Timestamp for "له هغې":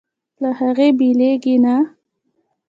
0.41-0.87